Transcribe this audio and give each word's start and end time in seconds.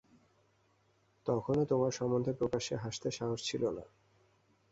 তখনও 1.25 1.63
তোমার 1.65 1.91
সম্বন্ধে 1.91 2.31
প্রকাশ্যে 2.33 2.75
হাসতে 2.75 3.09
সাহস 3.11 3.39
ছিল 3.43 3.63
না। 3.69 3.83